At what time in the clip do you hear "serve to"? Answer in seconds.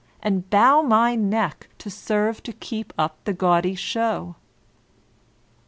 1.87-2.53